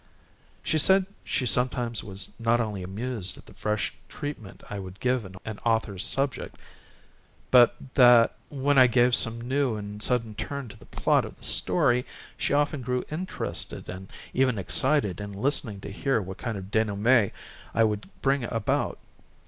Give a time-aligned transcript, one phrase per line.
[0.63, 5.25] She said she not only was sometimes amused at the fresh treatment I would give
[5.45, 6.57] an author's subject,
[7.51, 7.75] but,
[8.49, 12.03] when I gave some new and sudden turn to the plot of the story,
[12.51, 17.31] often grew interested and even excited in listening to hear what kind of a denouement
[17.75, 18.97] I would bring about.